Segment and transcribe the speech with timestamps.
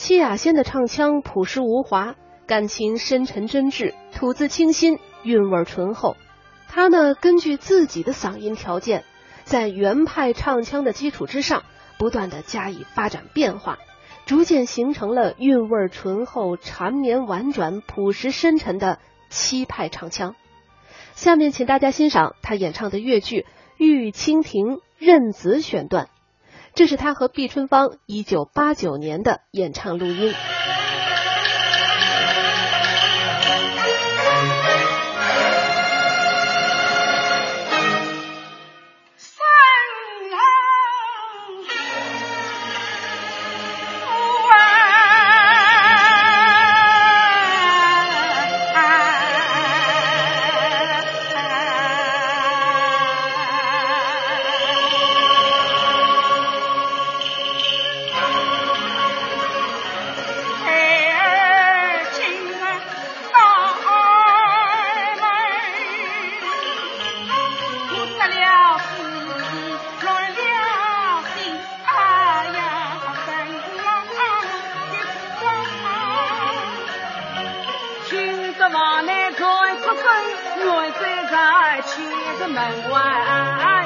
[0.00, 2.14] 戚雅仙的唱腔朴实无华，
[2.46, 6.16] 感情深沉真挚，吐字清新，韵味醇厚。
[6.68, 9.04] 她呢，根据自己的嗓音条件，
[9.44, 11.64] 在原派唱腔的基础之上，
[11.98, 13.76] 不断的加以发展变化，
[14.24, 20.34] 逐渐形成了韵味醇厚、缠绵婉转、朴实深沉的七派唱腔。
[21.12, 23.42] 下面请大家欣赏她演唱的越剧
[23.76, 26.08] 《玉蜻蜓任子》选段。
[26.74, 30.34] 这是他和毕春芳一九八九年的演唱录音。
[81.40, 83.79] 我站在千个门外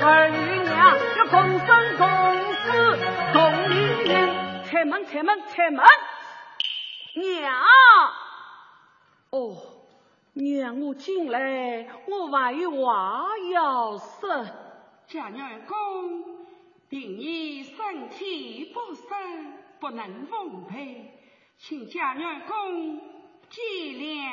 [0.00, 2.06] 儿女娘要同生共
[2.54, 2.66] 死
[3.32, 3.36] 同
[3.70, 3.74] 黎
[4.04, 4.10] 明
[4.64, 5.84] 开门，开门，开门！
[7.16, 7.52] 娘，
[9.30, 9.56] 哦，
[10.34, 14.46] 娘，我进来，我还有话要说。
[15.08, 16.22] 贾娘公，
[16.88, 19.02] 平日身体不适，
[19.80, 21.18] 不能奉陪，
[21.56, 23.00] 请贾娘公
[23.48, 23.64] 见
[23.96, 24.28] 谅。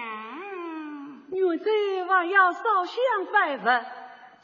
[1.31, 1.69] 女子
[2.07, 2.95] 还要烧香
[3.33, 3.85] 拜佛，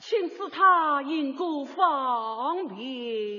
[0.01, 2.77] 请赐他因果方便。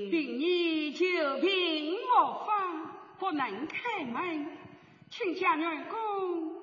[0.09, 1.05] 凭你久
[1.41, 2.89] 病我方，
[3.19, 4.47] 不能开门。
[5.09, 6.53] 请将女公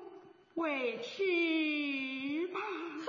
[0.55, 2.59] 回去吧。
[2.99, 3.07] 是，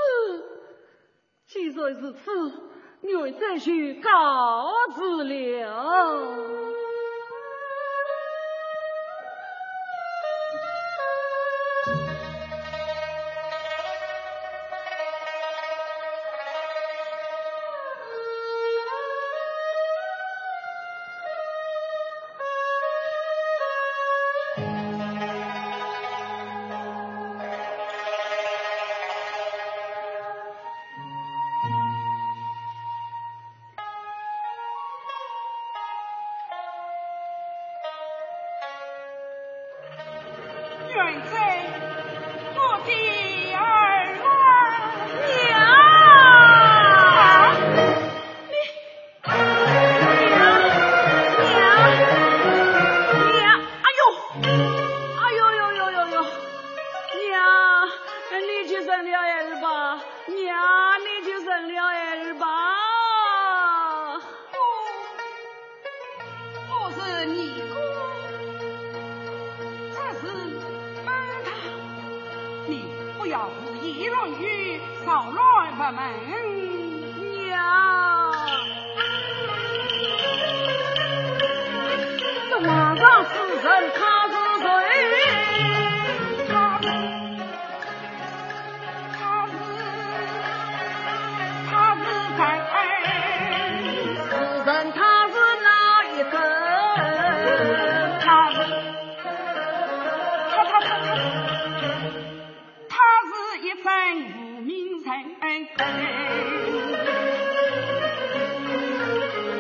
[1.47, 2.53] 既然如此，
[3.00, 6.72] 女再去告辞了。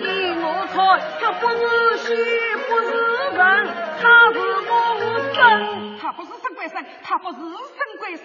[0.00, 0.06] 你
[0.38, 0.76] 我错，
[1.20, 1.58] 他不是
[1.98, 2.14] 仙，
[2.68, 2.88] 不是
[3.34, 3.40] 神，
[4.00, 4.02] 他
[4.32, 4.38] 是
[4.70, 4.72] 我
[5.34, 5.36] 生，
[5.98, 8.24] 他不是生鬼生，他不是生鬼生。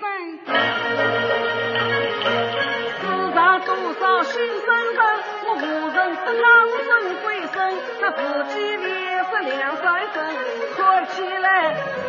[3.02, 3.04] 世
[3.34, 3.69] 上多
[4.00, 5.02] 少新神神，
[5.48, 6.46] 我何曾说他
[6.86, 6.90] 生
[7.24, 7.56] 鬼生？
[8.00, 8.22] 他自
[8.54, 10.06] 己两说两说一，
[10.75, 10.80] 说
[11.16, 11.46] 起来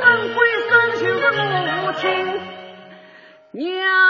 [0.03, 0.37] 生鬼
[0.69, 0.71] 生
[1.01, 1.25] 就是
[1.87, 2.07] 我亲，
[3.53, 4.08] 娘。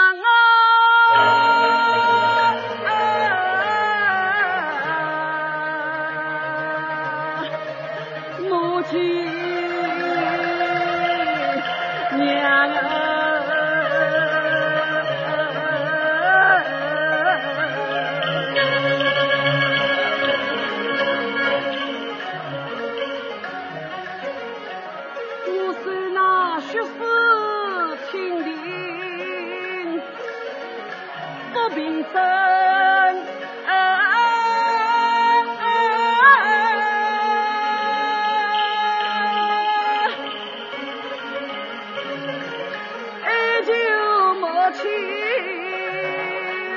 [44.81, 44.87] 情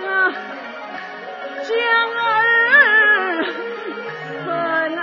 [0.07, 0.11] 啊
[1.63, 1.71] 江
[2.19, 3.45] 儿雨
[4.45, 5.01] 纷纷啊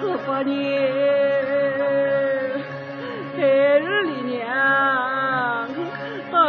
[0.00, 0.50] 似花的
[3.36, 5.15] 日里娘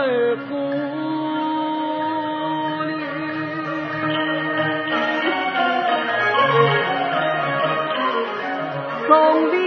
[0.10, 0.56] 而孤。
[9.08, 9.67] 送礼。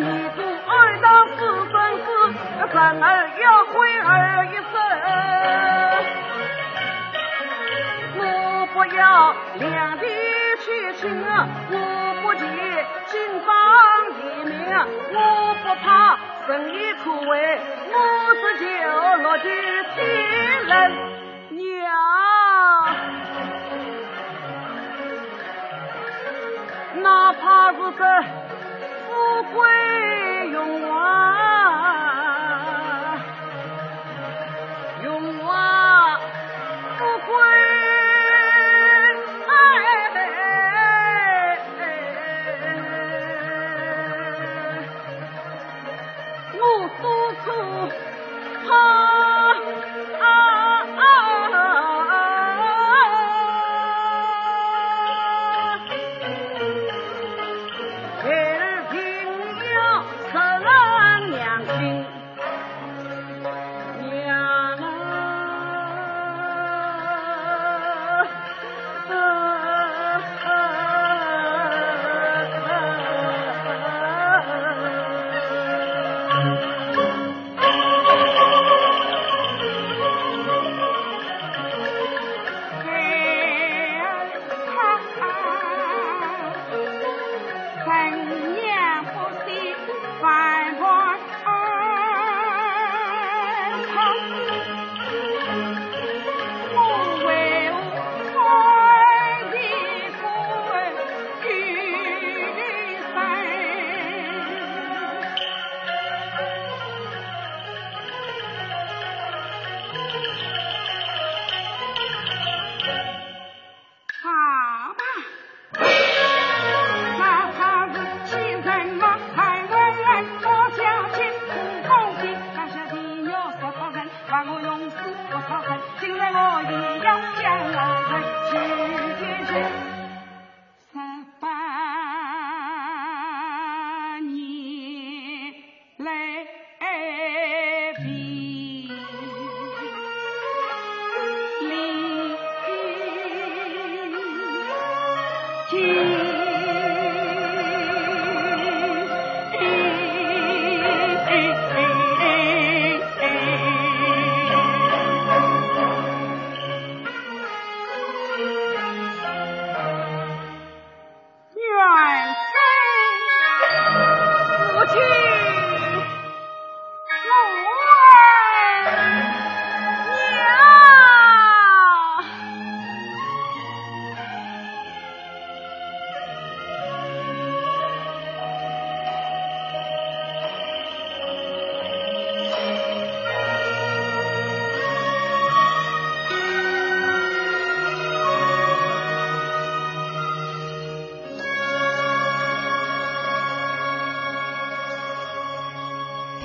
[0.00, 1.38] 你不爱的四
[1.72, 1.74] 生
[2.04, 2.08] 四，
[2.72, 3.06] 三儿
[3.40, 4.06] 要，回儿
[4.46, 4.72] 一生。
[8.16, 8.22] 我
[8.72, 10.06] 不要两地
[10.60, 11.02] 去亲，
[11.70, 11.76] 我
[12.22, 12.44] 不急
[13.06, 13.50] 金榜
[14.14, 14.56] 题名，
[15.14, 15.16] 我
[15.64, 15.86] 不怕
[16.46, 17.58] 生意枯萎，
[17.90, 17.96] 我
[18.56, 18.82] 只求
[19.22, 19.46] 落地
[19.96, 19.98] 亲
[20.68, 20.72] 人
[21.50, 21.82] 娘，
[27.02, 28.47] 哪怕是在。
[29.18, 31.37] 不会永远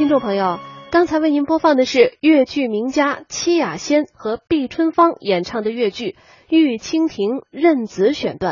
[0.03, 0.59] 听众朋友，
[0.91, 6.09] 刚才为您播放的是越剧名家戚雅仙和毕春芳演唱的越剧
[6.49, 8.51] 《玉蜻蜓任子》选段。